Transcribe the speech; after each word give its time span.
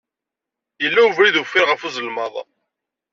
Yella 0.81 1.01
webrid 1.05 1.35
uffir 1.41 1.65
ɣef 1.69 1.81
uzelmaḍ. 1.87 2.33